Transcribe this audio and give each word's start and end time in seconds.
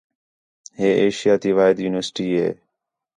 ہے 0.77 0.89
ایشیاء 1.01 1.37
تی 1.41 1.49
واحد 1.57 1.77
یونیورسٹی 1.81 2.27
ہِے 2.37 2.49